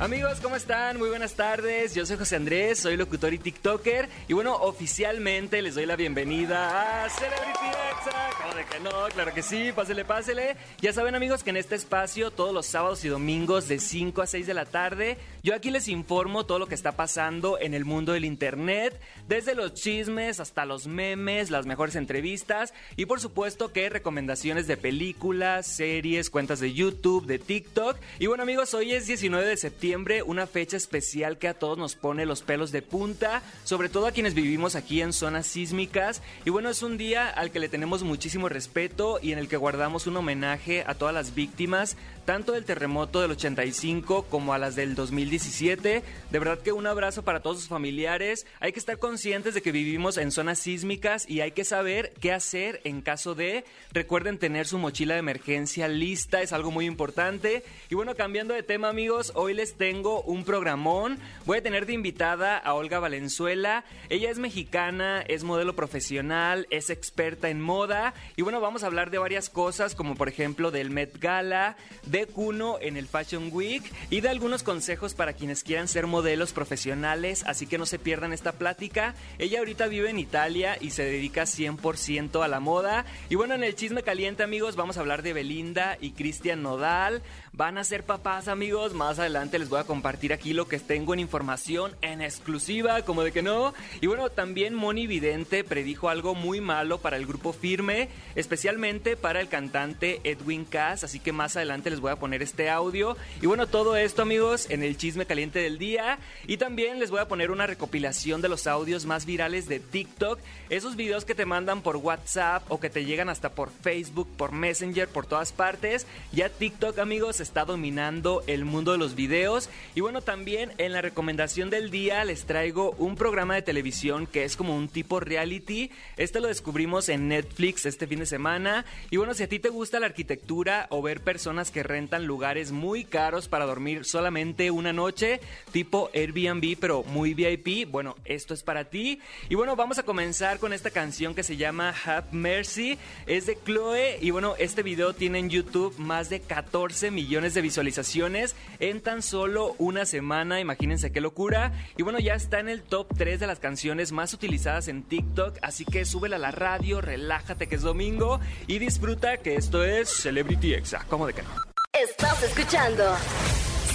[0.00, 0.96] Amigos, ¿cómo están?
[0.96, 1.94] Muy buenas tardes.
[1.94, 4.08] Yo soy José Andrés, soy locutor y TikToker.
[4.28, 8.30] Y bueno, oficialmente les doy la bienvenida a Celebrity Exa.
[8.40, 8.90] ¿Cómo de que no?
[9.12, 10.56] Claro que sí, pásele, pásele.
[10.80, 14.26] Ya saben, amigos, que en este espacio, todos los sábados y domingos de 5 a
[14.26, 17.84] 6 de la tarde, yo aquí les informo todo lo que está pasando en el
[17.84, 18.98] mundo del Internet,
[19.28, 24.78] desde los chismes hasta los memes, las mejores entrevistas y por supuesto que recomendaciones de
[24.78, 27.98] películas, series, cuentas de YouTube, de TikTok.
[28.18, 29.89] Y bueno, amigos, hoy es 19 de septiembre
[30.26, 34.12] una fecha especial que a todos nos pone los pelos de punta, sobre todo a
[34.12, 36.22] quienes vivimos aquí en zonas sísmicas.
[36.44, 39.56] Y bueno, es un día al que le tenemos muchísimo respeto y en el que
[39.56, 44.76] guardamos un homenaje a todas las víctimas, tanto del terremoto del 85 como a las
[44.76, 46.02] del 2017.
[46.30, 48.46] De verdad que un abrazo para todos sus familiares.
[48.60, 52.32] Hay que estar conscientes de que vivimos en zonas sísmicas y hay que saber qué
[52.32, 53.64] hacer en caso de.
[53.92, 57.64] Recuerden tener su mochila de emergencia lista, es algo muy importante.
[57.88, 61.18] Y bueno, cambiando de tema amigos, hoy les tengo un programón.
[61.46, 63.84] Voy a tener de invitada a Olga Valenzuela.
[64.08, 68.14] Ella es mexicana, es modelo profesional, es experta en moda.
[68.36, 72.26] Y bueno, vamos a hablar de varias cosas, como por ejemplo del Met Gala, de
[72.26, 77.44] Kuno en el Fashion Week y de algunos consejos para quienes quieran ser modelos profesionales.
[77.46, 79.14] Así que no se pierdan esta plática.
[79.38, 83.04] Ella ahorita vive en Italia y se dedica 100% a la moda.
[83.28, 87.22] Y bueno, en el chisme caliente, amigos, vamos a hablar de Belinda y Cristian Nodal.
[87.52, 88.94] Van a ser papás, amigos.
[88.94, 93.24] Más adelante les voy a compartir aquí lo que tengo en información en exclusiva, como
[93.24, 93.74] de que no.
[94.00, 99.40] Y bueno, también Moni Vidente predijo algo muy malo para el grupo Firme, especialmente para
[99.40, 103.16] el cantante Edwin Cass, así que más adelante les voy a poner este audio.
[103.42, 106.20] Y bueno, todo esto amigos en el chisme caliente del día.
[106.46, 110.38] Y también les voy a poner una recopilación de los audios más virales de TikTok,
[110.68, 114.52] esos videos que te mandan por WhatsApp o que te llegan hasta por Facebook, por
[114.52, 116.06] Messenger, por todas partes.
[116.32, 121.02] Ya TikTok amigos está dominando el mundo de los videos y bueno, también en la
[121.02, 125.90] recomendación del día les traigo un programa de televisión que es como un tipo reality.
[126.16, 128.84] Este lo descubrimos en Netflix este fin de semana.
[129.10, 132.70] Y bueno, si a ti te gusta la arquitectura o ver personas que rentan lugares
[132.70, 135.40] muy caros para dormir solamente una noche,
[135.72, 139.20] tipo Airbnb, pero muy VIP, bueno, esto es para ti.
[139.48, 142.98] Y bueno, vamos a comenzar con esta canción que se llama Have Mercy.
[143.26, 144.18] Es de Chloe.
[144.20, 149.22] Y bueno, este video tiene en YouTube más de 14 millones de visualizaciones en tan
[149.22, 151.72] solo una semana, imagínense qué locura.
[151.96, 155.58] Y bueno, ya está en el top 3 de las canciones más utilizadas en TikTok,
[155.62, 160.08] así que súbela a la radio, relájate que es domingo y disfruta que esto es
[160.08, 161.06] Celebrity Exa.
[161.08, 161.50] ¿Cómo de que no?
[161.92, 163.04] Estás escuchando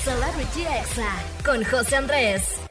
[0.03, 1.12] Celebrity Exa
[1.44, 2.64] con José Andrés.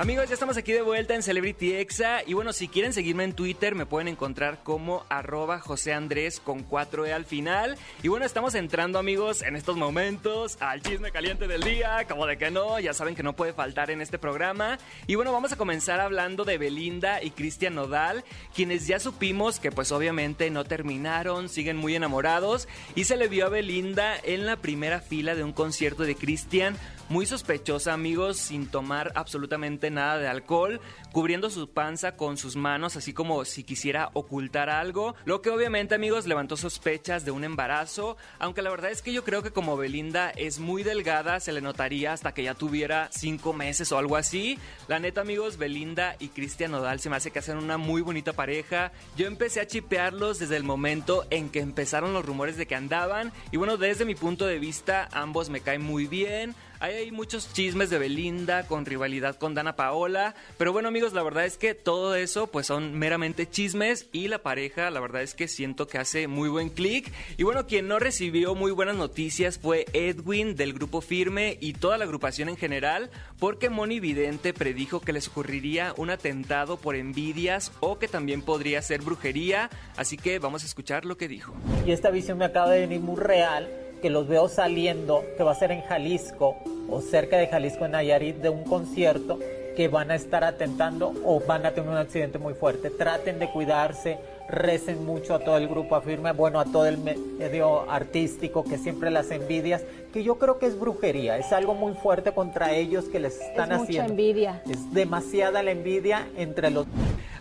[0.00, 2.22] Amigos, ya estamos aquí de vuelta en Celebrity Exa.
[2.26, 6.66] Y bueno, si quieren seguirme en Twitter, me pueden encontrar como arroba José Andrés con
[6.66, 7.76] 4E al final.
[8.02, 12.06] Y bueno, estamos entrando, amigos, en estos momentos al chisme caliente del día.
[12.08, 14.78] Como de que no, ya saben que no puede faltar en este programa.
[15.06, 18.24] Y bueno, vamos a comenzar hablando de Belinda y Cristian Nodal,
[18.54, 22.68] quienes ya supimos que pues obviamente no terminaron, siguen muy enamorados.
[22.94, 26.78] Y se le vio a Belinda en la primera fila de un concierto de Cristian
[27.10, 30.80] muy sospechosa, amigos, sin tomar absolutamente nada de alcohol,
[31.12, 35.96] cubriendo su panza con sus manos, así como si quisiera ocultar algo, lo que obviamente,
[35.96, 39.76] amigos, levantó sospechas de un embarazo, aunque la verdad es que yo creo que como
[39.76, 44.16] Belinda es muy delgada, se le notaría hasta que ya tuviera cinco meses o algo
[44.16, 44.56] así.
[44.86, 48.34] La neta, amigos, Belinda y Cristian Nodal se me hace que hacen una muy bonita
[48.34, 48.92] pareja.
[49.16, 53.32] Yo empecé a chipearlos desde el momento en que empezaron los rumores de que andaban,
[53.50, 56.54] y bueno, desde mi punto de vista, ambos me caen muy bien.
[56.82, 61.44] Hay muchos chismes de Belinda con rivalidad con Dana Paola, pero bueno amigos, la verdad
[61.44, 65.46] es que todo eso pues son meramente chismes y la pareja la verdad es que
[65.46, 67.12] siento que hace muy buen clic.
[67.36, 71.98] Y bueno, quien no recibió muy buenas noticias fue Edwin del grupo Firme y toda
[71.98, 77.72] la agrupación en general, porque Moni Vidente predijo que les ocurriría un atentado por envidias
[77.80, 79.68] o que también podría ser brujería,
[79.98, 81.52] así que vamos a escuchar lo que dijo.
[81.84, 83.68] Y esta visión me acaba de venir muy real
[84.00, 86.56] que los veo saliendo, que va a ser en Jalisco
[86.88, 89.38] o cerca de Jalisco, en Nayarit, de un concierto
[89.76, 92.90] que van a estar atentando o van a tener un accidente muy fuerte.
[92.90, 94.18] Traten de cuidarse,
[94.48, 99.10] recen mucho a todo el grupo Afirme, bueno, a todo el medio artístico que siempre
[99.10, 103.20] las envidias, que yo creo que es brujería, es algo muy fuerte contra ellos que
[103.20, 104.02] les están es haciendo.
[104.02, 104.62] Mucha envidia.
[104.68, 106.86] Es demasiada la envidia entre los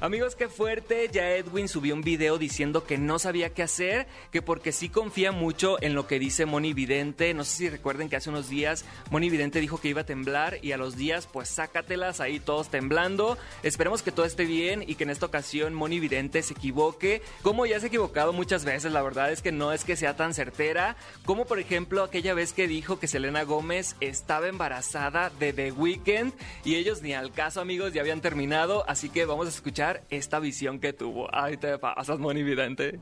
[0.01, 1.09] Amigos, qué fuerte.
[1.11, 5.33] Ya Edwin subió un video diciendo que no sabía qué hacer, que porque sí confía
[5.33, 7.33] mucho en lo que dice Moni Vidente.
[7.33, 10.59] No sé si recuerden que hace unos días Moni Vidente dijo que iba a temblar
[10.61, 13.37] y a los días, pues sácatelas ahí todos temblando.
[13.61, 17.21] Esperemos que todo esté bien y que en esta ocasión Moni Vidente se equivoque.
[17.41, 20.15] Como ya se ha equivocado muchas veces, la verdad es que no es que sea
[20.15, 20.95] tan certera.
[21.25, 26.33] Como por ejemplo aquella vez que dijo que Selena Gómez estaba embarazada de The Weeknd
[26.63, 28.83] y ellos ni al caso, amigos, ya habían terminado.
[28.87, 31.27] Así que vamos a escuchar esta visión que tuvo.
[31.31, 32.99] Ay, te pasas, Moni Vidente.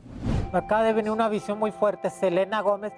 [0.54, 2.09] Acá de venir una visión muy fuerte.
[2.09, 2.94] Selena Gómez.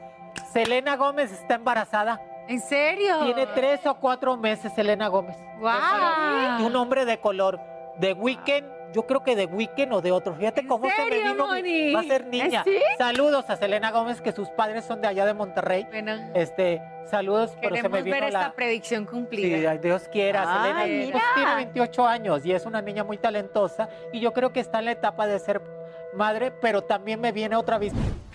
[0.53, 2.21] Selena Gómez está embarazada.
[2.47, 3.19] ¿En serio?
[3.25, 5.37] Tiene tres o cuatro meses Selena Gómez.
[5.59, 6.65] ¡Wow!
[6.65, 7.59] Un hombre de color.
[7.99, 10.33] De Weekend, yo creo que de Weekend o de otro.
[10.35, 11.47] Fíjate cómo se me vino.
[11.47, 11.93] Moni?
[11.93, 12.63] Va a ser niña.
[12.63, 12.77] ¿Sí?
[12.97, 15.85] Saludos a Selena Gómez, que sus padres son de allá de Monterrey.
[15.89, 18.39] Bueno, Este, saludos, pero se me queremos vino ver la...
[18.41, 19.71] esta predicción Sí, cumplida.
[19.71, 20.41] ay, Dios quiera.
[20.61, 21.11] Selena mira.
[21.11, 24.79] pues, tiene 28 años y es una niña muy talentosa y yo creo que está
[24.79, 25.61] en la etapa de ser
[26.13, 27.93] madre, pero también me viene otra vez.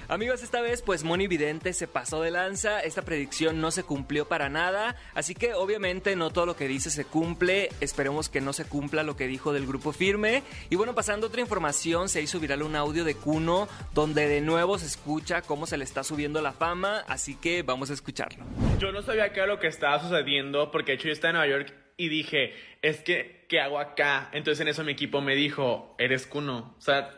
[0.09, 4.29] Amigos, esta vez pues Moni Vidente se pasó de lanza, esta predicción no se cumplió
[4.29, 8.53] para nada, así que obviamente no todo lo que dice se cumple, esperemos que no
[8.53, 10.43] se cumpla lo que dijo del grupo firme.
[10.69, 14.43] Y bueno, pasando a otra información, se hizo viral un audio de Kuno donde de
[14.43, 18.45] nuevo se escucha cómo se le está subiendo la fama, así que vamos a escucharlo.
[18.79, 21.37] Yo no sabía qué era lo que estaba sucediendo porque de hecho yo estaba en
[21.37, 22.53] Nueva York y dije,
[22.83, 24.29] es que, ¿qué hago acá?
[24.33, 26.75] Entonces en eso mi equipo me dijo, eres Kuno.
[26.77, 27.15] O sea,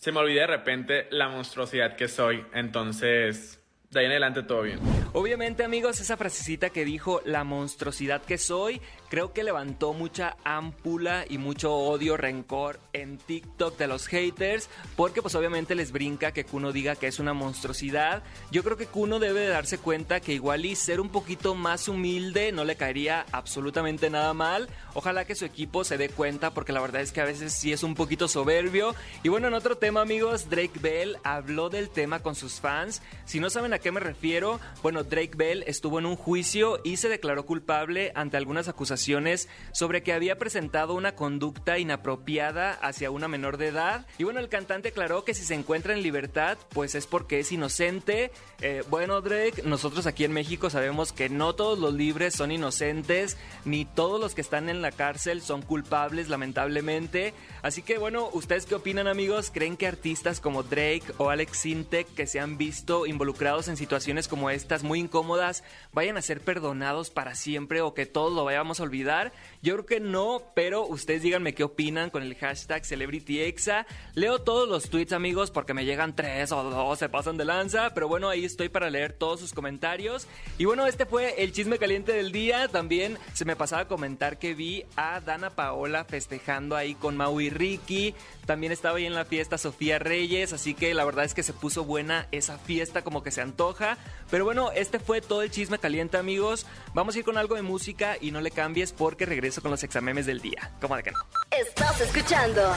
[0.00, 2.44] se me olvidó de repente la monstruosidad que soy.
[2.54, 4.80] Entonces, de ahí en adelante todo bien.
[5.12, 11.24] Obviamente amigos, esa frasecita que dijo la monstruosidad que soy, creo que levantó mucha ámpula
[11.28, 16.44] y mucho odio, rencor en TikTok de los haters, porque pues obviamente les brinca que
[16.44, 18.22] Kuno diga que es una monstruosidad.
[18.52, 21.88] Yo creo que Kuno debe de darse cuenta que igual y ser un poquito más
[21.88, 24.68] humilde no le caería absolutamente nada mal.
[24.94, 27.72] Ojalá que su equipo se dé cuenta porque la verdad es que a veces sí
[27.72, 28.94] es un poquito soberbio.
[29.24, 33.02] Y bueno, en otro tema amigos, Drake Bell habló del tema con sus fans.
[33.24, 36.96] Si no saben a qué me refiero, bueno, Drake Bell estuvo en un juicio y
[36.96, 43.28] se declaró culpable ante algunas acusaciones sobre que había presentado una conducta inapropiada hacia una
[43.28, 44.06] menor de edad.
[44.18, 47.52] Y bueno, el cantante aclaró que si se encuentra en libertad, pues es porque es
[47.52, 48.30] inocente.
[48.60, 53.36] Eh, bueno, Drake, nosotros aquí en México sabemos que no todos los libres son inocentes,
[53.64, 57.34] ni todos los que están en la cárcel son culpables, lamentablemente.
[57.62, 59.50] Así que bueno, ¿ustedes qué opinan amigos?
[59.52, 64.28] ¿Creen que artistas como Drake o Alex Sintek que se han visto involucrados en situaciones
[64.28, 68.80] como estas muy incómodas vayan a ser perdonados para siempre o que todos lo vayamos
[68.80, 69.32] a olvidar?
[69.62, 73.86] Yo creo que no, pero ustedes díganme qué opinan con el hashtag CelebrityExa.
[74.14, 77.94] Leo todos los tweets amigos porque me llegan tres o dos, se pasan de lanza,
[77.94, 80.26] pero bueno, ahí estoy para leer todos sus comentarios.
[80.58, 82.66] Y bueno, este fue el chisme caliente del día.
[82.66, 87.40] También se me pasaba a comentar que vi a Dana Paola festejando ahí con Mau
[87.40, 88.12] y Ricky.
[88.44, 91.52] También estaba ahí en la fiesta Sofía Reyes, así que la verdad es que se
[91.52, 93.96] puso buena esa fiesta como que se antoja.
[94.30, 96.66] Pero bueno, este fue todo el chisme caliente amigos.
[96.94, 99.82] Vamos a ir con algo de música y no le cambies porque regreso con los
[99.84, 100.72] examemes del día.
[100.80, 101.18] ¿Cómo de que no?
[101.50, 102.74] Estás escuchando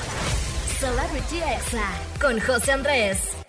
[0.80, 1.90] Celebrity Exa
[2.20, 3.43] con José Andrés.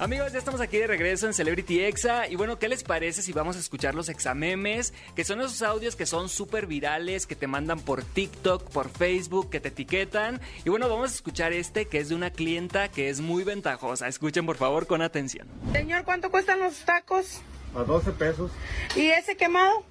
[0.00, 2.26] Amigos, ya estamos aquí de regreso en Celebrity Exa.
[2.26, 4.94] Y bueno, ¿qué les parece si vamos a escuchar los examemes?
[5.14, 9.50] Que son esos audios que son súper virales, que te mandan por TikTok, por Facebook,
[9.50, 10.40] que te etiquetan.
[10.64, 14.08] Y bueno, vamos a escuchar este que es de una clienta que es muy ventajosa.
[14.08, 15.46] Escuchen por favor con atención.
[15.72, 17.42] Señor, ¿cuánto cuestan los tacos?
[17.76, 18.50] A 12 pesos.
[18.96, 19.84] ¿Y ese quemado?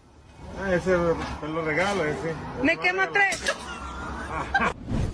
[0.60, 2.34] Ah, ese me lo regalo, ese.
[2.64, 3.44] Me quema tres.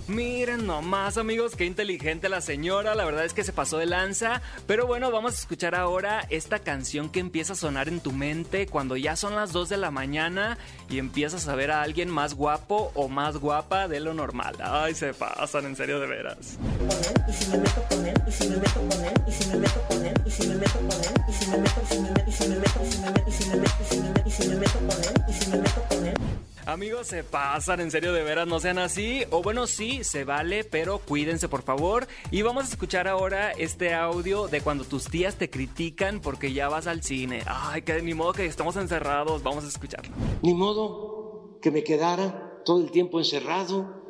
[0.08, 4.40] Miren nomás amigos, qué inteligente la señora, la verdad es que se pasó de lanza,
[4.68, 8.68] pero bueno, vamos a escuchar ahora esta canción que empieza a sonar en tu mente
[8.68, 10.58] cuando ya son las 2 de la mañana
[10.88, 14.54] y empiezas a ver a alguien más guapo o más guapa de lo normal.
[14.60, 16.56] Ay, se pasan, en serio de veras.
[17.28, 20.14] y si me con él, y si me con él, y si me con él,
[20.24, 21.82] y si me meto con él, y si me meto,
[22.28, 25.50] y si me meto, y si me y si me meto con él, y si
[25.50, 26.15] me meto con él.
[26.66, 29.22] Amigos, se pasan, en serio de veras, no sean así.
[29.30, 32.08] O bueno, sí, se vale, pero cuídense por favor.
[32.32, 36.68] Y vamos a escuchar ahora este audio de cuando tus tías te critican porque ya
[36.68, 37.44] vas al cine.
[37.46, 40.12] Ay, que ni modo que estamos encerrados, vamos a escucharlo.
[40.42, 44.05] Ni modo que me quedara todo el tiempo encerrado.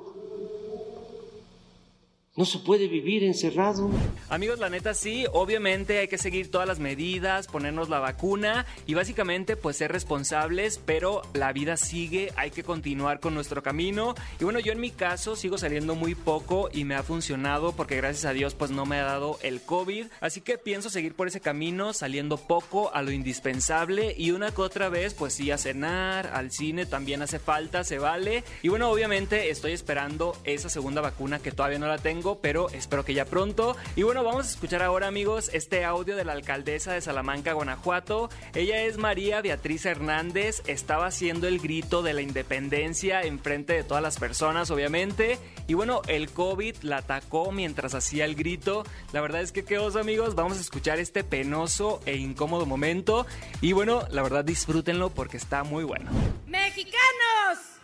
[2.37, 3.91] No se puede vivir encerrado.
[4.29, 8.93] Amigos, la neta sí, obviamente hay que seguir todas las medidas, ponernos la vacuna y
[8.93, 14.15] básicamente pues ser responsables, pero la vida sigue, hay que continuar con nuestro camino.
[14.39, 17.97] Y bueno, yo en mi caso sigo saliendo muy poco y me ha funcionado porque
[17.97, 21.29] gracias a Dios pues no me ha dado el COVID, así que pienso seguir por
[21.29, 25.57] ese camino, saliendo poco a lo indispensable y una que otra vez pues sí a
[25.57, 28.45] cenar, al cine también hace falta, se vale.
[28.61, 33.05] Y bueno, obviamente estoy esperando esa segunda vacuna que todavía no la tengo pero espero
[33.05, 33.77] que ya pronto.
[33.95, 38.29] Y bueno, vamos a escuchar ahora, amigos, este audio de la alcaldesa de Salamanca, Guanajuato.
[38.55, 43.85] Ella es María Beatriz Hernández, estaba haciendo el grito de la independencia en frente de
[43.85, 45.39] todas las personas, obviamente.
[45.69, 48.85] Y bueno, el COVID la atacó mientras hacía el grito.
[49.13, 50.35] La verdad es que qué oso, amigos.
[50.35, 53.27] Vamos a escuchar este penoso e incómodo momento.
[53.61, 56.11] Y bueno, la verdad disfrútenlo porque está muy bueno.
[56.47, 57.76] ¡Mexicanos!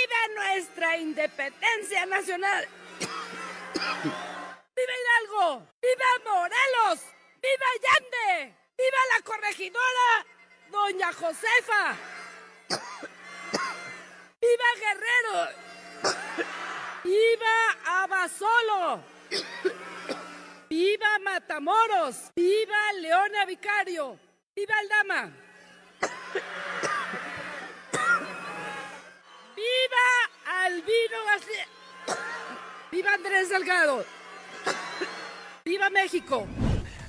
[0.00, 2.66] ¡Viva nuestra independencia nacional!
[4.74, 5.66] ¡Viva Hidalgo!
[5.82, 7.00] ¡Viva Morelos!
[7.42, 8.56] ¡Viva Allende!
[8.78, 10.26] ¡Viva la corregidora
[10.70, 11.96] Doña Josefa!
[14.40, 15.36] ¡Viva Guerrero!
[17.04, 19.04] ¡Viva Abasolo!
[20.70, 22.30] ¡Viva Matamoros!
[22.34, 24.18] ¡Viva Leona Vicario!
[24.54, 25.30] ¡Viva Aldama!
[29.60, 31.66] ¡Viva Albino García!
[32.90, 34.06] ¡Viva Andrés Delgado!
[35.64, 36.46] ¡Viva México!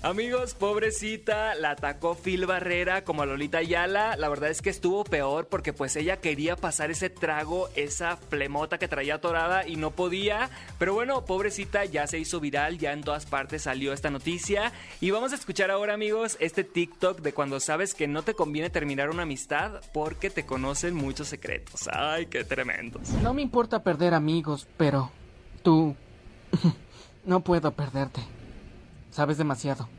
[0.03, 4.15] Amigos, pobrecita, la atacó Phil Barrera como a Lolita Ayala.
[4.15, 8.79] La verdad es que estuvo peor porque pues ella quería pasar ese trago, esa flemota
[8.79, 10.49] que traía atorada y no podía.
[10.79, 14.71] Pero bueno, pobrecita, ya se hizo viral, ya en todas partes salió esta noticia.
[15.01, 18.71] Y vamos a escuchar ahora, amigos, este TikTok de cuando sabes que no te conviene
[18.71, 21.87] terminar una amistad porque te conocen muchos secretos.
[21.93, 23.07] Ay, qué tremendos.
[23.21, 25.11] No me importa perder amigos, pero
[25.61, 25.95] tú...
[27.23, 28.40] no puedo perderte.
[29.11, 29.89] Sabes demasiado.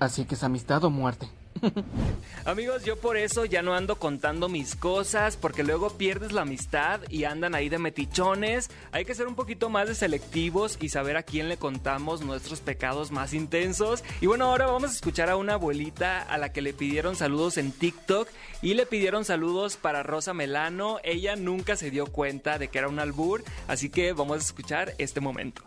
[0.00, 1.28] Así que es amistad o muerte.
[2.44, 7.00] Amigos, yo por eso ya no ando contando mis cosas, porque luego pierdes la amistad
[7.08, 8.70] y andan ahí de metichones.
[8.92, 12.60] Hay que ser un poquito más de selectivos y saber a quién le contamos nuestros
[12.60, 14.04] pecados más intensos.
[14.20, 17.58] Y bueno, ahora vamos a escuchar a una abuelita a la que le pidieron saludos
[17.58, 18.28] en TikTok
[18.62, 20.98] y le pidieron saludos para Rosa Melano.
[21.02, 24.94] Ella nunca se dio cuenta de que era un albur, así que vamos a escuchar
[24.98, 25.62] este momento.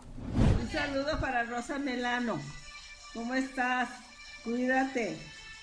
[0.60, 2.40] Un saludo para Rosa Melano.
[3.12, 3.88] ¿Cómo estás?
[4.44, 5.16] Cuídate.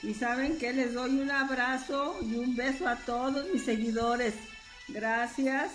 [0.08, 4.36] Y saben que les doy un abrazo y un beso a todos mis seguidores.
[4.88, 5.70] Gracias.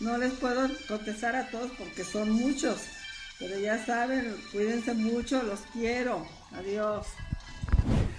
[0.00, 2.80] No les puedo contestar a todos porque son muchos.
[3.38, 6.26] Pero ya saben, cuídense mucho, los quiero.
[6.50, 7.06] Adiós.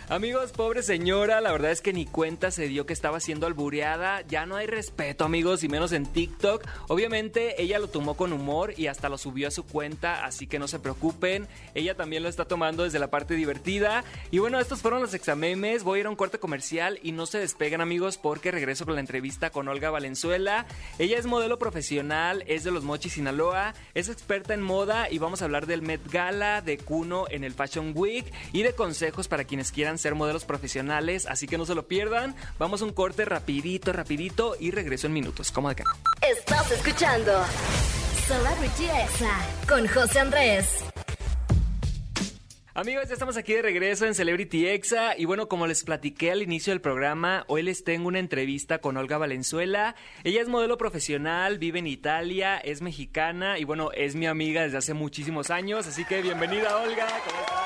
[0.09, 4.21] Amigos, pobre señora, la verdad es que ni cuenta se dio que estaba siendo albureada.
[4.21, 6.63] Ya no hay respeto, amigos, y menos en TikTok.
[6.87, 10.59] Obviamente ella lo tomó con humor y hasta lo subió a su cuenta, así que
[10.59, 11.49] no se preocupen.
[11.75, 14.05] Ella también lo está tomando desde la parte divertida.
[14.31, 15.83] Y bueno, estos fueron los examemes.
[15.83, 18.95] Voy a ir a un corte comercial y no se despeguen, amigos, porque regreso con
[18.95, 20.67] la entrevista con Olga Valenzuela.
[20.99, 25.41] Ella es modelo profesional, es de los Mochis Sinaloa, es experta en moda y vamos
[25.41, 29.43] a hablar del Met Gala, de Kuno en el Fashion Week y de consejos para
[29.43, 32.35] quienes quieran ser modelos profesionales, así que no se lo pierdan.
[32.59, 35.51] Vamos a un corte rapidito, rapidito y regreso en minutos.
[35.51, 35.83] ¿Cómo de qué?
[36.21, 37.31] Estás escuchando
[38.27, 40.83] Celebrity Exa con José Andrés.
[42.77, 46.43] Amigos, ya estamos aquí de regreso en Celebrity Exa y bueno, como les platiqué al
[46.43, 49.95] inicio del programa, hoy les tengo una entrevista con Olga Valenzuela.
[50.23, 54.77] Ella es modelo profesional, vive en Italia, es mexicana y bueno, es mi amiga desde
[54.77, 57.56] hace muchísimos años, así que bienvenida Olga, ¿cómo estás?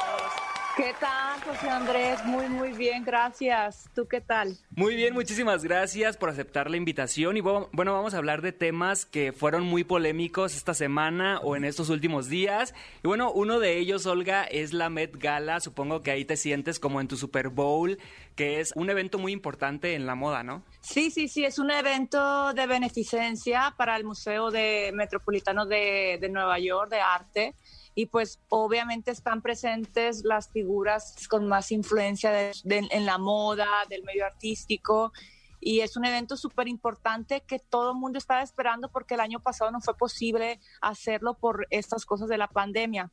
[0.78, 2.24] ¿Qué tal, José Andrés?
[2.24, 3.90] Muy, muy bien, gracias.
[3.94, 4.58] ¿Tú qué tal?
[4.70, 7.36] Muy bien, muchísimas gracias por aceptar la invitación.
[7.36, 11.66] Y bueno, vamos a hablar de temas que fueron muy polémicos esta semana o en
[11.66, 12.74] estos últimos días.
[13.04, 15.60] Y bueno, uno de ellos, Olga, es la Met Gala.
[15.60, 17.98] Supongo que ahí te sientes como en tu Super Bowl,
[18.38, 20.64] que es un evento muy importante en la moda, ¿no?
[20.80, 26.30] Sí, sí, sí, es un evento de beneficencia para el Museo de Metropolitano de, de
[26.30, 27.56] Nueva York de Arte
[28.02, 33.68] y pues obviamente están presentes las figuras con más influencia de, de, en la moda,
[33.90, 35.14] del medio artístico.
[35.60, 39.40] Y es un evento súper importante que todo el mundo estaba esperando porque el año
[39.40, 43.12] pasado no fue posible hacerlo por estas cosas de la pandemia.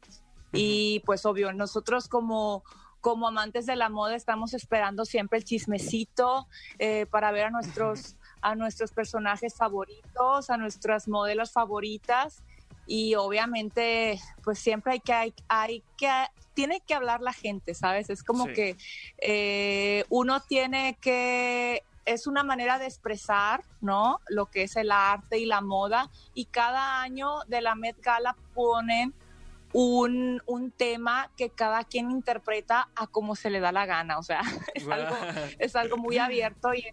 [0.54, 2.64] Y pues obvio, nosotros como,
[3.02, 8.16] como amantes de la moda estamos esperando siempre el chismecito eh, para ver a nuestros,
[8.40, 12.42] a nuestros personajes favoritos, a nuestras modelos favoritas
[12.88, 16.10] y obviamente pues siempre hay que hay, hay, que
[16.54, 18.52] tiene que hablar la gente sabes es como sí.
[18.54, 18.76] que
[19.18, 24.20] eh, uno tiene que es una manera de expresar, ¿no?
[24.28, 26.10] Lo que es el arte y la moda.
[26.32, 29.12] Y cada año de la Met Gala ponen
[29.74, 34.18] un, un tema que cada quien interpreta a como se le da la gana.
[34.18, 34.40] O sea,
[34.74, 35.14] es, algo,
[35.58, 36.86] es algo muy abierto y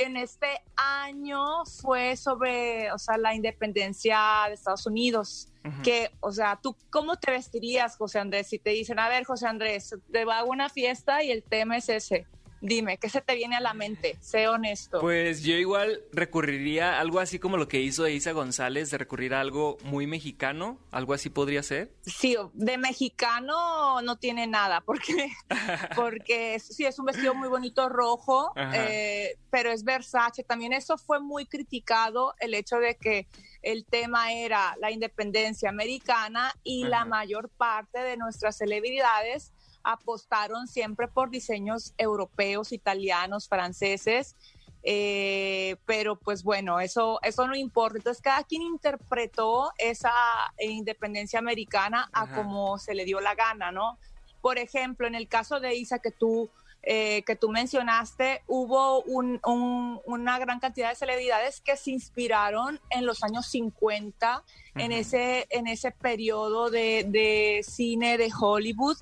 [0.00, 5.48] y en este año fue sobre, o sea, la independencia de Estados Unidos.
[5.84, 8.48] Que, o sea, ¿tú cómo te vestirías, José Andrés?
[8.48, 11.76] Si te dicen, a ver, José Andrés, te va a una fiesta y el tema
[11.76, 12.26] es ese.
[12.60, 14.18] Dime, ¿qué se te viene a la mente?
[14.20, 15.00] Sé honesto.
[15.00, 19.34] Pues yo igual recurriría a algo así como lo que hizo Isa González, de recurrir
[19.34, 21.90] a algo muy mexicano, algo así podría ser.
[22.02, 25.30] Sí, de mexicano no tiene nada, porque,
[25.96, 30.44] porque sí, es un vestido muy bonito rojo, eh, pero es Versace.
[30.44, 33.26] También eso fue muy criticado, el hecho de que
[33.62, 39.52] el tema era la independencia americana y la mayor parte de nuestras celebridades
[39.82, 44.36] apostaron siempre por diseños europeos, italianos, franceses,
[44.82, 47.98] eh, pero pues bueno, eso, eso no importa.
[47.98, 50.12] Entonces cada quien interpretó esa
[50.58, 53.98] independencia americana a como se le dio la gana, ¿no?
[54.40, 56.48] Por ejemplo, en el caso de Isa que tú,
[56.82, 63.22] eh, que tú mencionaste, hubo una gran cantidad de celebridades que se inspiraron en los
[63.22, 64.42] años 50,
[64.76, 68.96] en, ese, en ese periodo de, de cine de Hollywood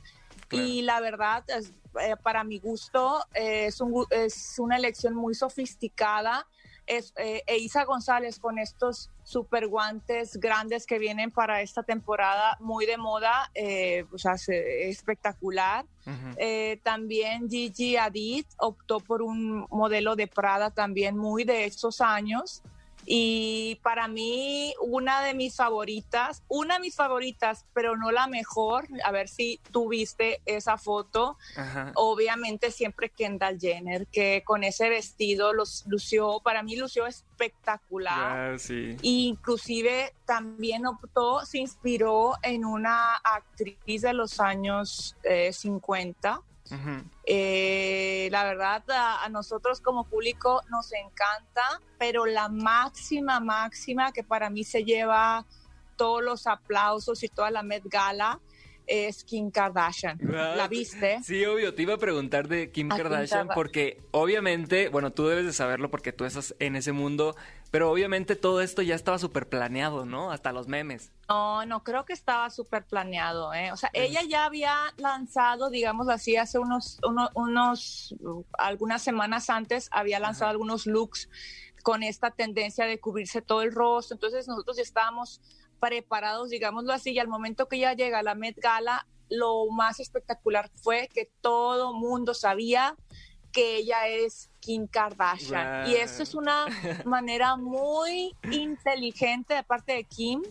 [0.51, 5.35] y la verdad, es, eh, para mi gusto, eh, es, un, es una elección muy
[5.35, 6.47] sofisticada.
[6.87, 12.87] Es, eh, Isa González con estos super guantes grandes que vienen para esta temporada, muy
[12.87, 13.51] de moda,
[14.11, 15.85] o sea, espectacular.
[16.83, 22.63] también Gigi Hadid optó por un modelo de Prada también muy de estos años.
[23.05, 28.87] Y para mí, una de mis favoritas, una de mis favoritas, pero no la mejor,
[29.05, 31.39] a ver si tú viste esa foto,
[31.95, 38.57] obviamente siempre Kendall Jenner, que con ese vestido los lució, para mí lució espectacular.
[39.03, 45.17] Inclusive también optó, se inspiró en una actriz de los años
[45.53, 46.43] 50.
[46.71, 54.23] Eh, eh, la verdad, a, nosotros como público nos encanta, pero la máxima, máxima que
[54.23, 55.47] para mí se lleva
[55.97, 58.41] todos los aplausos y toda la Met Gala
[58.87, 60.19] es Kim Kardashian.
[60.23, 61.19] ¿La viste?
[61.23, 61.75] Sí, obvio.
[61.75, 66.13] Te iba a preguntar de Kim Kardashian porque obviamente, bueno, tú debes de saberlo porque
[66.13, 67.37] tú estás en ese mundo,
[67.71, 70.31] pero obviamente todo esto ya estaba súper planeado, ¿no?
[70.31, 71.13] Hasta los memes.
[71.29, 73.73] No, no creo que estaba súper planeado, ¿eh?
[73.73, 76.99] O sea, ella ya había lanzado, digamos así, hace unos,
[77.35, 78.15] unos,
[78.59, 81.29] algunas semanas antes, había lanzado algunos looks
[81.83, 84.15] con esta tendencia de cubrirse todo el rostro.
[84.15, 85.41] Entonces nosotros ya estábamos
[85.79, 90.71] preparados, digámoslo así, y al momento que ya llega la Met Gala, lo más espectacular
[90.83, 92.97] fue que todo mundo sabía
[93.53, 95.89] que ella es Kim Kardashian.
[95.89, 96.67] Y eso es una
[97.05, 100.43] manera muy inteligente de parte de Kim,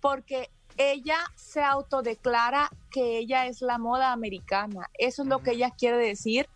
[0.00, 4.90] porque ella se autodeclara que ella es la moda americana.
[4.94, 6.48] Eso es lo que ella quiere decir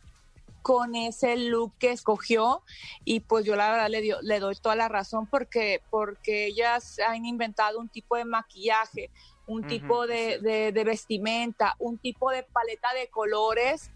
[0.63, 2.61] con ese look que escogió
[3.05, 7.25] y pues yo la verdad le, le doy toda la razón porque, porque ellas han
[7.25, 9.11] inventado un tipo de maquillaje,
[9.47, 13.93] un tipo de, de, vestimenta, un tipo de paleta de colores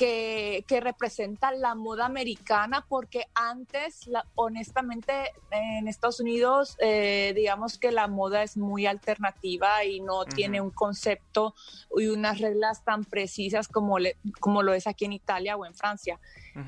[0.00, 5.12] que, que representa la moda americana, porque antes, honestamente,
[5.50, 10.70] en Estados Unidos, eh, digamos que la moda es muy alternativa y no tiene un
[10.70, 11.54] concepto
[11.98, 13.96] y unas reglas tan precisas como,
[14.40, 16.18] como lo es aquí en Italia o en Francia.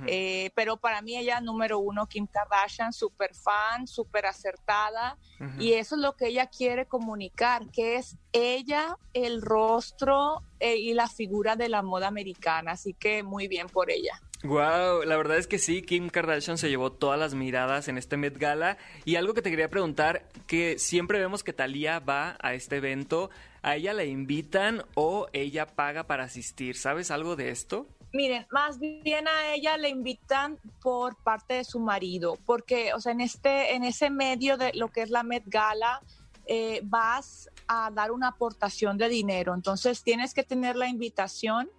[0.06, 5.16] Eh, pero para mí ella número uno, Kim Kardashian, súper fan, súper acertada.
[5.58, 10.94] Y eso es lo que ella quiere comunicar, que es ella el rostro eh, y
[10.94, 12.72] la figura de la moda americana.
[12.72, 14.20] Así que muy bien por ella.
[14.44, 18.16] Wow, la verdad es que sí, Kim Kardashian se llevó todas las miradas en este
[18.16, 18.76] Met Gala.
[19.04, 23.30] Y algo que te quería preguntar, que siempre vemos que Thalía va a este evento,
[23.62, 26.76] ¿a ella la invitan o ella paga para asistir?
[26.76, 27.86] ¿Sabes algo de esto?
[28.12, 33.12] Miren, más bien a ella le invitan por parte de su marido, porque, o sea,
[33.12, 36.02] en este, en ese medio de lo que es la Met Gala,
[36.46, 41.70] eh, vas a dar una aportación de dinero, entonces tienes que tener la invitación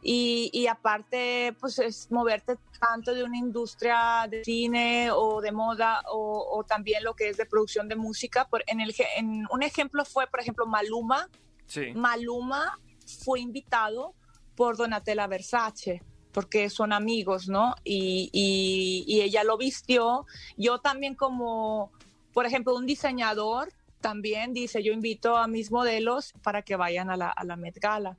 [0.00, 6.02] y, y, aparte, pues es moverte tanto de una industria de cine o de moda
[6.10, 8.46] o, o también lo que es de producción de música.
[8.48, 11.28] Por, en, el, en un ejemplo fue, por ejemplo, Maluma.
[11.66, 11.92] Sí.
[11.94, 12.78] Maluma
[13.24, 14.14] fue invitado
[14.54, 17.74] por Donatella Versace porque son amigos, ¿no?
[17.82, 20.24] Y, y, ella lo vistió.
[20.56, 21.90] Yo también como,
[22.32, 27.16] por ejemplo, un diseñador también dice, yo invito a mis modelos para que vayan a
[27.16, 28.16] la, a la Met Gala.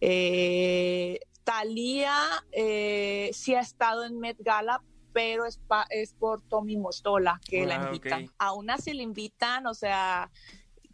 [0.00, 2.14] eh, Talía
[2.52, 7.64] eh, sí ha estado en Met Gala, pero es, pa- es por Tommy Mostola que
[7.66, 8.24] la Ah, invitan.
[8.24, 8.30] ok.
[8.38, 10.30] Aún así le invitan, o sea,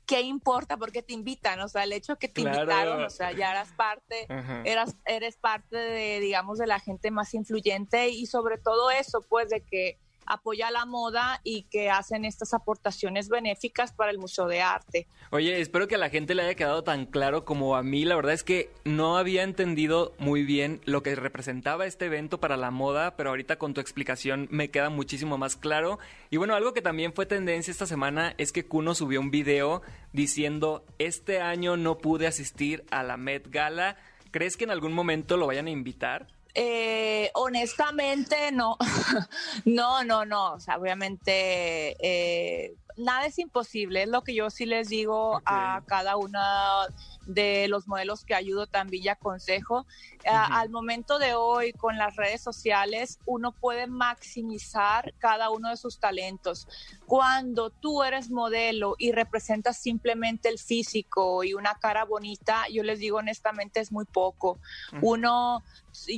[0.07, 0.77] ¿qué importa?
[0.79, 1.61] ¿Por qué te invitan?
[1.61, 2.61] O sea, el hecho que te Claro.
[2.63, 4.27] invitaron, o sea, ya eras parte,
[4.65, 9.51] eras, eres parte de, digamos, de la gente más influyente y sobre todo eso, pues,
[9.51, 14.61] de que apoya la moda y que hacen estas aportaciones benéficas para el Museo de
[14.61, 15.07] Arte.
[15.31, 18.05] Oye, espero que a la gente le haya quedado tan claro como a mí.
[18.05, 22.57] La verdad es que no había entendido muy bien lo que representaba este evento para
[22.57, 25.99] la moda, pero ahorita con tu explicación me queda muchísimo más claro.
[26.31, 29.83] Y bueno, algo que también fue tendencia esta semana es que Kuno subió un video
[30.13, 33.97] diciendo, este año no pude asistir a la Met Gala.
[34.31, 36.27] ¿Crees que en algún momento lo vayan a invitar?
[36.59, 38.79] Eh, honestamente, no.
[39.67, 40.55] no, no, no.
[40.55, 44.05] O sea, obviamente, eh, nada es imposible.
[44.05, 46.41] Es lo que yo sí les digo a cada uno
[47.27, 49.87] de los modelos que ayudo también y aconsejo.
[50.25, 55.99] Al momento de hoy, con las redes sociales, uno puede maximizar cada uno de sus
[55.99, 56.67] talentos.
[57.07, 62.99] Cuando tú eres modelo y representas simplemente el físico y una cara bonita, yo les
[62.99, 64.59] digo honestamente es muy poco.
[65.03, 65.63] Uno,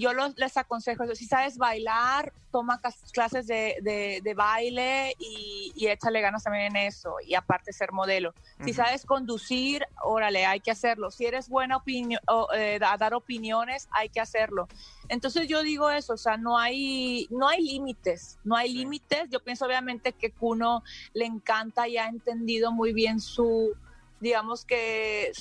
[0.01, 2.81] yo los- les aconsejo, si sabes bailar, toma
[3.13, 7.17] clases de, de- de baile y, y échale ganas también en eso.
[7.27, 8.35] Y aparte ser modelo.
[8.65, 11.11] Si sabes conducir, órale, hay que hacerlo.
[11.11, 14.67] Si eres buena opinión, a dar opiniones, hay que hacerlo.
[15.09, 19.29] Entonces yo digo eso, o sea, no hay, no hay límites, no hay límites.
[19.31, 20.83] Yo pienso obviamente que Kuno
[21.15, 23.73] le encanta y ha entendido muy bien su,
[24.21, 25.33] digamos que,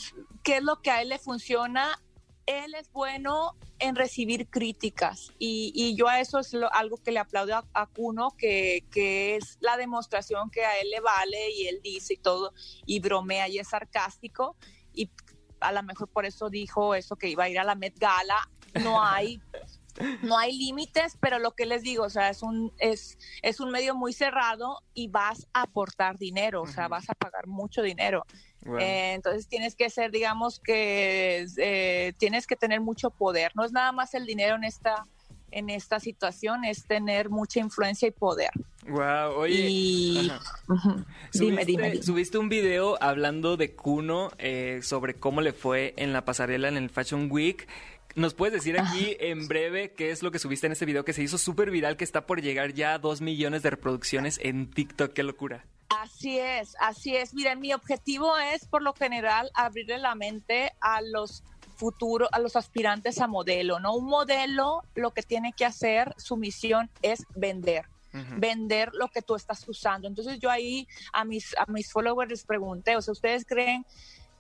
[0.43, 2.01] qué es lo que a él le funciona.
[2.45, 7.11] Él es bueno en recibir críticas y, y yo a eso es lo- algo que
[7.11, 11.51] le aplaudo a, a Kuno, que, que es la demostración que a él le vale
[11.51, 12.53] y él dice y todo,
[12.85, 14.55] y bromea y es sarcástico
[14.93, 15.11] y
[15.59, 18.49] a lo mejor por eso dijo eso que iba a ir a la Met Gala.
[18.75, 19.41] No hay
[20.21, 23.71] no hay límites, pero lo que les digo, o sea, es un es es un
[23.71, 28.25] medio muy cerrado y vas a aportar dinero, o sea, vas a pagar mucho dinero.
[28.79, 33.53] Eh, entonces tienes que ser, digamos que eh, tienes que tener mucho poder.
[33.55, 35.07] No es nada más el dinero en esta
[35.51, 38.51] en esta situación, es tener mucha influencia y poder.
[38.87, 39.67] Wow, oye.
[39.69, 40.31] Y-.
[41.33, 42.03] Dime, dime, dime.
[42.03, 46.77] Subiste un video hablando de Kuno eh, sobre cómo le fue en la pasarela en
[46.77, 47.67] el Fashion Week.
[48.17, 51.13] ¿Nos puedes decir aquí en breve qué es lo que subiste en este video que
[51.13, 54.71] se hizo súper viral, que está por llegar ya a dos millones de reproducciones en
[54.71, 55.13] TikTok?
[55.13, 55.67] ¡Qué locura!
[55.89, 57.35] Así es, así es.
[57.35, 61.43] Miren, mi objetivo es por lo general abrirle la mente a los
[61.75, 63.95] futuros, a los aspirantes a modelo, ¿no?
[63.95, 67.85] Un modelo lo que tiene que hacer, su misión es vender.
[68.37, 70.07] vender lo que tú estás usando.
[70.07, 73.85] Entonces yo ahí a mis, a mis followers les pregunté, o sea, ¿ustedes creen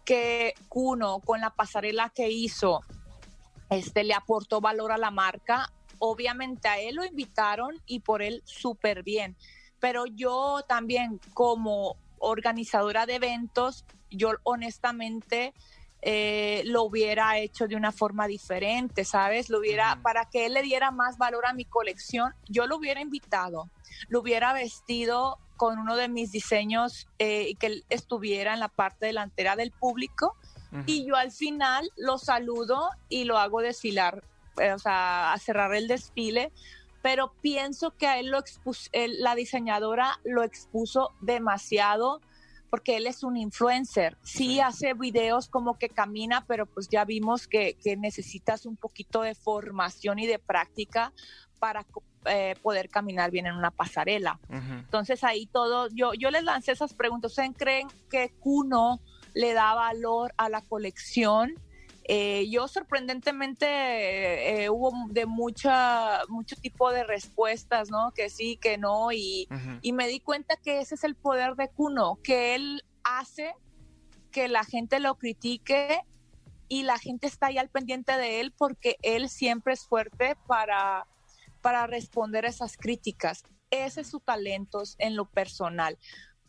[0.03, 2.81] que Kuno con la pasarela que hizo
[3.69, 5.71] este, le aportó valor a la marca?
[5.99, 9.35] Obviamente a él lo invitaron y por él súper bien,
[9.79, 15.53] pero yo también como organizadora de eventos, yo honestamente
[16.01, 19.49] eh, lo hubiera hecho de una forma diferente, ¿sabes?
[19.49, 23.01] Lo hubiera, para que él le diera más valor a mi colección, yo lo hubiera
[23.01, 23.69] invitado,
[24.09, 28.67] lo hubiera vestido con uno de mis diseños eh, y que él estuviera en la
[28.67, 30.35] parte delantera del público
[30.85, 34.23] y yo al final lo saludo y lo hago desfilar,
[34.61, 36.51] eh, o sea, a cerrar el desfile,
[37.01, 42.21] pero pienso que a él lo expuso, él- la diseñadora lo expuso demasiado
[42.69, 44.17] porque él es un influencer.
[44.23, 49.21] Sí, hace videos como que camina, pero pues ya vimos que, que necesitas un poquito
[49.21, 51.13] de formación y de práctica
[51.59, 51.85] para
[52.25, 54.39] eh, poder caminar bien en una pasarela.
[54.83, 57.31] Entonces ahí todo, yo, yo les lancé esas preguntas.
[57.31, 58.99] ¿Ustedes creen que Kuno
[59.37, 61.53] le da valor a la colección?
[62.09, 68.11] Eh, yo sorprendentemente eh, eh, hubo de mucha, mucho tipo de respuestas, ¿no?
[68.15, 69.47] Que sí, que no, y,
[69.81, 73.53] y me di cuenta que ese es el poder de Kuno, que él hace
[74.31, 76.01] que la gente lo critique
[76.69, 81.05] y la gente está ahí al pendiente de él porque él siempre es fuerte para,
[81.61, 83.43] para responder esas críticas.
[83.69, 85.97] Ese es su talento en lo personal.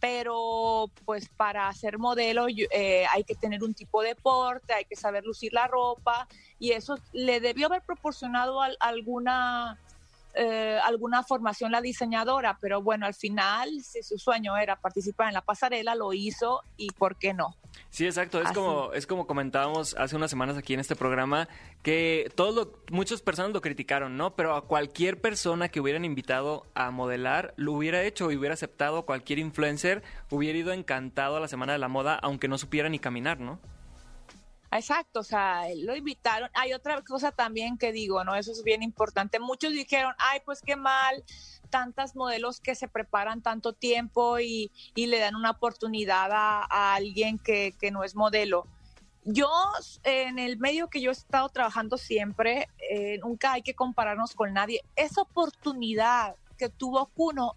[0.01, 4.95] Pero pues para ser modelo eh, hay que tener un tipo de porte, hay que
[4.97, 9.81] saber lucir la ropa y eso le debió haber proporcionado al- alguna,
[10.39, 15.35] eh, alguna formación la diseñadora, pero bueno, al final si su sueño era participar en
[15.35, 17.57] la pasarela, lo hizo y ¿por qué no?
[17.91, 18.39] Sí, exacto.
[18.41, 18.55] Es Así.
[18.55, 21.49] como, es como comentábamos hace unas semanas aquí en este programa,
[21.83, 24.35] que todos lo- muchas personas lo criticaron, ¿no?
[24.37, 29.05] Pero a cualquier persona que hubieran invitado a modelar, lo hubiera hecho y hubiera aceptado.
[29.07, 32.99] Cualquier influencer hubiera ido encantado a la Semana de la Moda, aunque no supiera ni
[32.99, 33.59] caminar, ¿no?
[34.71, 36.51] Exacto, o sea, lo invitaron.
[36.55, 38.35] Hay otra cosa también que digo, ¿no?
[38.35, 39.41] Eso es bien importante.
[39.41, 41.25] Muchos dijeron, ay, pues qué mal,
[41.71, 46.95] tantas modelos que se preparan tanto tiempo y, y le dan una oportunidad a, a
[46.95, 48.67] alguien que, que, no es modelo.
[49.25, 49.51] Yo,
[50.05, 54.53] en el medio que yo he estado trabajando siempre, eh, nunca hay que compararnos con
[54.53, 54.83] nadie.
[54.97, 57.57] Esa oportunidad que tuvo Kuno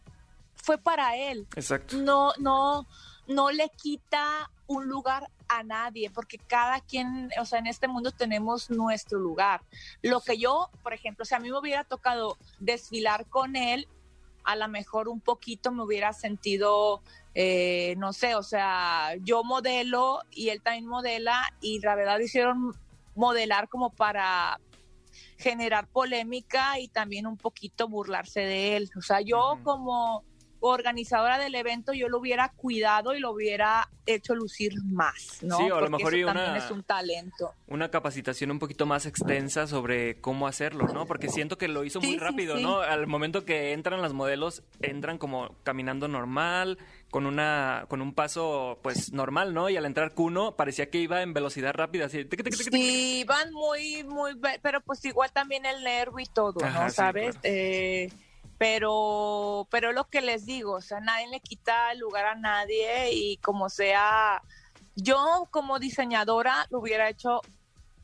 [0.56, 1.48] fue para él.
[1.56, 1.98] Exacto.
[1.98, 2.88] No, no,
[3.28, 8.12] no le quita un lugar a nadie, porque cada quien, o sea, en este mundo
[8.12, 9.62] tenemos nuestro lugar.
[10.02, 13.88] Lo que yo, por ejemplo, si a mí me hubiera tocado desfilar con él,
[14.44, 17.02] a lo mejor un poquito me hubiera sentido,
[17.36, 22.74] eh, no sé, o sea, yo modelo y él también modela y la verdad hicieron
[23.16, 24.60] modelar como para
[25.38, 28.90] generar polémica y también un poquito burlarse de él.
[28.98, 29.64] O sea, yo uh -huh.
[29.64, 30.24] como
[30.62, 35.58] organizadora del evento yo lo hubiera cuidado y lo hubiera hecho lucir más, ¿no?
[35.58, 37.54] Sí, o a Porque lo mejor eso una, también es un talento.
[37.68, 41.06] Una capacitación un poquito más extensa sobre cómo hacerlo, ¿no?
[41.06, 42.64] Porque siento que lo hizo muy Sí, rápido, sí.
[42.64, 42.80] ¿no?
[42.80, 46.78] Al momento que entran las modelos, entran como caminando normal,
[47.10, 49.70] con una con un paso pues normal, ¿no?
[49.70, 52.24] Y al entrar Kuno parecía que iba en velocidad rápida, así.
[52.26, 52.74] tic, tic, tic, tic.
[52.74, 56.90] Sí, van muy, muy, pero pues igual también el nervio y todo, Ajá, ¿no?
[56.90, 57.36] ¿Sabes?
[57.36, 57.40] claro.
[57.44, 58.12] Eh,
[58.62, 63.12] pero, pero lo que les digo, o sea, nadie le quita el lugar a nadie
[63.12, 64.44] y como sea,
[64.96, 67.42] yo como diseñadora lo hubiera hecho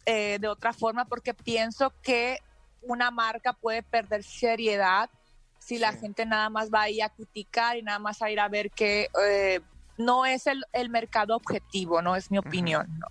[0.08, 2.40] eh, de otra forma porque pienso que
[2.82, 5.12] una marca puede perder seriedad
[5.60, 8.48] si la gente nada más va ahí a criticar y nada más a ir a
[8.48, 9.62] ver que eh,
[10.00, 13.06] no es el, el mercado objetivo, no es mi opinión, ¿no?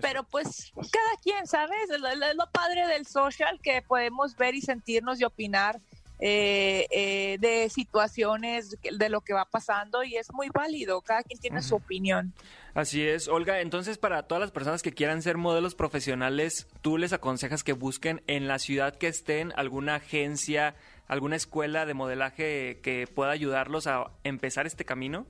[0.00, 1.88] Pero pues cada quien, ¿sabes?
[1.88, 5.80] Es lo, es lo padre del social que podemos ver y sentirnos y opinar
[6.20, 11.40] eh, eh, de situaciones, de lo que va pasando y es muy válido, cada quien
[11.40, 12.34] tiene su opinión.
[12.74, 13.60] Así es, Olga.
[13.60, 18.22] Entonces, para todas las personas que quieran ser modelos profesionales, ¿tú les aconsejas que busquen
[18.26, 20.74] en la ciudad que estén alguna agencia,
[21.08, 25.26] alguna escuela de modelaje que pueda ayudarlos a empezar este camino?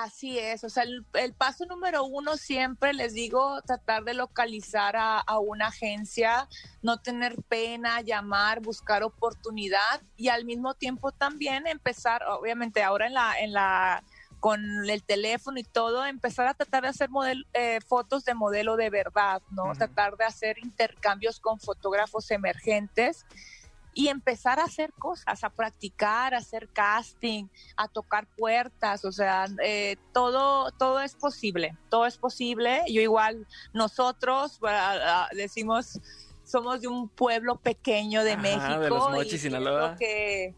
[0.00, 4.94] Así es, o sea, el, el paso número uno siempre les digo, tratar de localizar
[4.96, 6.48] a, a una agencia,
[6.82, 13.14] no tener pena, llamar, buscar oportunidad y al mismo tiempo también empezar, obviamente ahora en
[13.14, 14.04] la, en la
[14.38, 18.76] con el teléfono y todo, empezar a tratar de hacer model, eh, fotos de modelo
[18.76, 19.72] de verdad, ¿no?
[19.74, 23.26] Tratar de hacer intercambios con fotógrafos emergentes
[23.98, 29.46] y empezar a hacer cosas, a practicar, a hacer casting, a tocar puertas, o sea,
[29.60, 32.84] eh, todo, todo es posible, todo es posible.
[32.86, 34.60] Yo igual, nosotros
[35.32, 35.98] decimos,
[36.44, 38.78] somos de un pueblo pequeño de Ajá, México.
[38.78, 39.96] de los Mochis, y Sinaloa.
[39.96, 40.54] Que,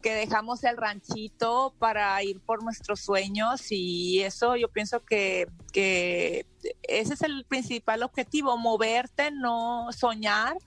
[0.00, 6.46] que dejamos el ranchito para ir por nuestros sueños y eso yo pienso que, que
[6.84, 10.58] ese es el principal objetivo, moverte, no soñar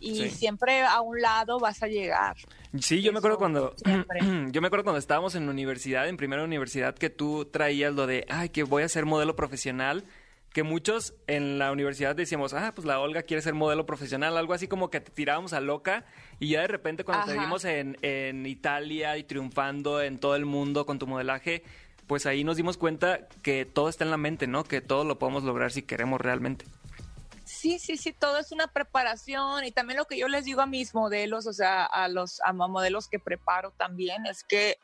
[0.00, 0.30] Y sí.
[0.30, 2.36] siempre a un lado vas a llegar.
[2.78, 4.20] Sí, yo me acuerdo cuando siempre.
[4.52, 8.06] yo me acuerdo cuando estábamos en la universidad, en primera universidad, que tú traías lo
[8.06, 10.04] de, ay, que voy a ser modelo profesional,
[10.52, 14.52] que muchos en la universidad decíamos, ah, pues la Olga quiere ser modelo profesional, algo
[14.52, 16.04] así como que te tirábamos a loca,
[16.38, 17.42] y ya de repente cuando te Ajá.
[17.42, 21.62] vimos en, en Italia y triunfando en todo el mundo con tu modelaje,
[22.06, 24.64] pues ahí nos dimos cuenta que todo está en la mente, ¿no?
[24.64, 26.64] Que todo lo podemos lograr si queremos realmente.
[27.60, 30.66] Sí, sí, sí, todo es una preparación y también lo que yo les digo a
[30.66, 34.78] mis modelos, o sea, a los a modelos que preparo también, es que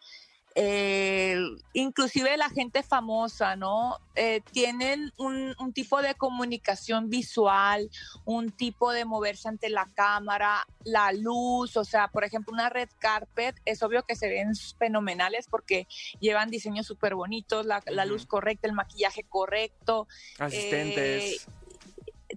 [0.54, 1.38] eh,
[1.72, 3.96] inclusive la gente famosa, ¿no?
[4.14, 7.88] Eh, tienen un, un tipo de comunicación visual,
[8.26, 12.90] un tipo de moverse ante la cámara, la luz, o sea, por ejemplo, una red
[12.98, 15.86] carpet, es obvio que se ven fenomenales porque
[16.20, 20.08] llevan diseños súper bonitos, la, luz correcta, el maquillaje correcto.
[20.38, 21.46] Asistentes.
[21.46, 21.65] Eh,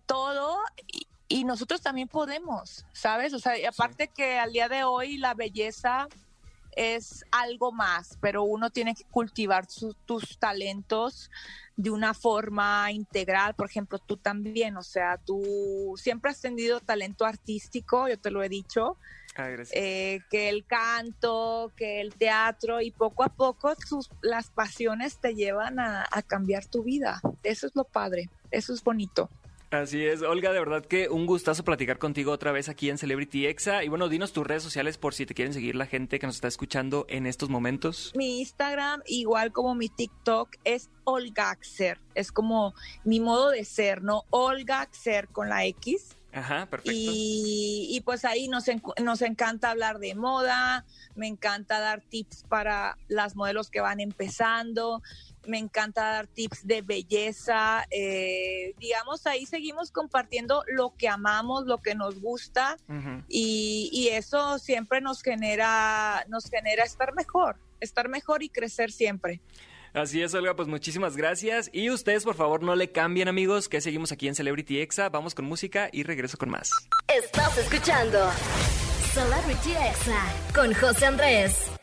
[0.10, 3.34] todo y, y nosotros también podemos, ¿sabes?
[3.36, 6.08] O sea, y aparte que al día de hoy la belleza
[6.72, 11.30] es algo más, pero uno tiene que cultivar su- tus talentos
[11.76, 13.54] de una forma integral.
[13.54, 18.42] Por ejemplo, tú también, o sea, tú siempre has tenido talento artístico, yo te lo
[18.42, 18.98] he dicho,
[19.36, 19.78] Ay, gracias.
[19.80, 25.36] eh, que el canto, que el teatro, y poco a poco tus, las pasiones te
[25.36, 27.22] llevan a, a cambiar tu vida.
[27.44, 29.30] Eso es lo padre, eso es bonito.
[29.72, 33.46] Así es, Olga, de verdad que un gustazo platicar contigo otra vez aquí en Celebrity
[33.46, 33.84] Exa.
[33.84, 36.36] Y bueno, dinos tus redes sociales por si te quieren seguir la gente que nos
[36.36, 38.12] está escuchando en estos momentos.
[38.16, 42.00] Mi Instagram, igual como mi TikTok, es Olgaxer.
[42.16, 44.24] Es como mi modo de ser, ¿no?
[44.32, 46.16] Olgaxer con la X.
[46.32, 46.92] Ajá, perfecto.
[46.96, 52.44] Y, y pues ahí nos, en- nos encanta hablar de moda, me encanta dar tips
[52.48, 55.02] para las modelos que van empezando.
[55.48, 61.80] Me encanta dar tips de belleza, eh, digamos, ahí seguimos compartiendo lo que amamos, lo
[61.80, 62.78] que nos gusta
[63.28, 69.42] y, y eso siempre nos genera, nos genera estar mejor, estar mejor y crecer siempre.
[69.94, 71.70] Así es, Olga, pues muchísimas gracias.
[71.74, 75.10] Y ustedes, por favor, no le cambien, amigos, que seguimos aquí en Celebrity Exa.
[75.10, 76.70] Vamos con música y regreso con más.
[77.08, 78.30] Estás escuchando
[79.14, 80.24] Celebrity Exa
[80.54, 81.79] con José Andrés.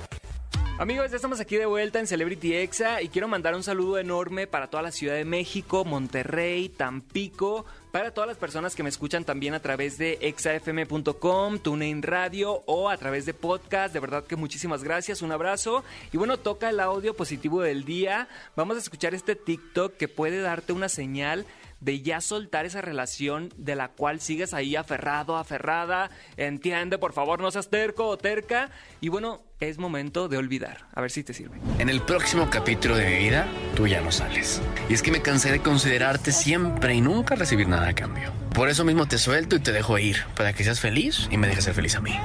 [0.78, 4.46] Amigos, ya estamos aquí de vuelta en Celebrity Exa y quiero mandar un saludo enorme
[4.46, 9.24] para toda la Ciudad de México, Monterrey, Tampico, para todas las personas que me escuchan
[9.24, 13.94] también a través de exafm.com, TuneIn Radio o a través de podcast.
[13.94, 15.82] De verdad que muchísimas gracias, un abrazo.
[16.12, 18.28] Y bueno, toca el audio positivo del día.
[18.54, 21.46] Vamos a escuchar este TikTok que puede darte una señal
[21.80, 26.10] de ya soltar esa relación de la cual sigues ahí aferrado, aferrada.
[26.36, 28.70] Entiende, por favor, no seas terco o terca.
[29.00, 30.86] Y bueno, es momento de olvidar.
[30.94, 31.58] A ver si te sirve.
[31.78, 34.60] En el próximo capítulo de mi vida, tú ya no sales.
[34.88, 38.32] Y es que me cansé de considerarte siempre y nunca recibir nada a cambio.
[38.54, 41.46] Por eso mismo te suelto y te dejo ir, para que seas feliz y me
[41.46, 42.18] dejes ser feliz a mí.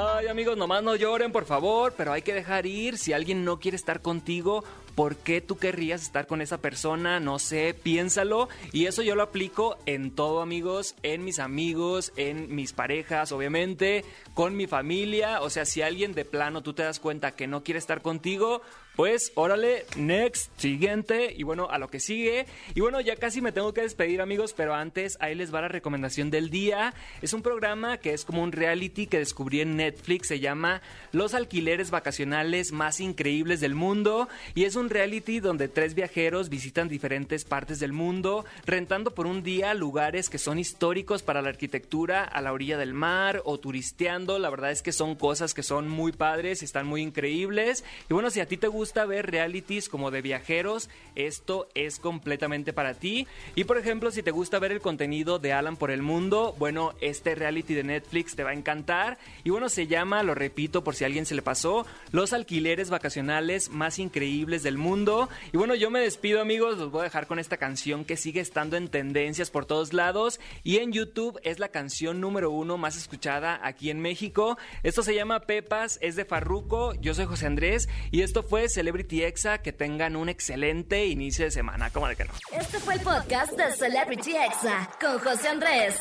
[0.00, 2.98] Ay, amigos, nomás no lloren, por favor, pero hay que dejar ir.
[2.98, 4.62] Si alguien no quiere estar contigo,
[4.94, 7.18] ¿por qué tú querrías estar con esa persona?
[7.18, 8.48] No sé, piénsalo.
[8.70, 14.04] Y eso yo lo aplico en todo, amigos, en mis amigos, en mis parejas, obviamente,
[14.34, 15.40] con mi familia.
[15.40, 18.62] O sea, si alguien de plano tú te das cuenta que no quiere estar contigo,
[18.98, 22.46] pues órale, next, siguiente y bueno, a lo que sigue.
[22.74, 25.68] Y bueno, ya casi me tengo que despedir amigos, pero antes ahí les va la
[25.68, 26.92] recomendación del día.
[27.22, 30.82] Es un programa que es como un reality que descubrí en Netflix, se llama
[31.12, 36.88] Los alquileres vacacionales más increíbles del mundo y es un reality donde tres viajeros visitan
[36.88, 42.24] diferentes partes del mundo, rentando por un día lugares que son históricos para la arquitectura
[42.24, 44.40] a la orilla del mar o turisteando.
[44.40, 47.84] La verdad es que son cosas que son muy padres, están muy increíbles.
[48.10, 52.72] Y bueno, si a ti te gusta ver realities como de viajeros, esto es completamente
[52.72, 53.26] para ti.
[53.54, 56.94] Y por ejemplo, si te gusta ver el contenido de Alan por el mundo, bueno,
[57.02, 59.18] este reality de Netflix te va a encantar.
[59.44, 62.88] Y bueno, se llama, lo repito por si a alguien se le pasó, los alquileres
[62.88, 65.28] vacacionales más increíbles del mundo.
[65.52, 68.40] Y bueno, yo me despido amigos, los voy a dejar con esta canción que sigue
[68.40, 70.40] estando en tendencias por todos lados.
[70.64, 74.56] Y en YouTube es la canción número uno más escuchada aquí en México.
[74.82, 79.24] Esto se llama Pepas, es de Farruco, yo soy José Andrés y esto fue Celebrity
[79.24, 79.58] Exa.
[79.58, 81.90] Que tengan un excelente inicio de semana.
[81.90, 82.32] ¿Cómo de que no?
[82.52, 85.96] Este fue el podcast de Celebrity Exa con José Andrés.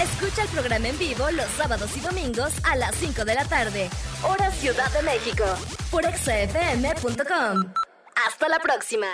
[0.00, 3.90] Escucha el programa en vivo los sábados y domingos a las 5 de la tarde,
[4.22, 5.44] hora Ciudad de México,
[5.90, 7.72] por exafm.com.
[8.26, 9.08] Hasta la próxima.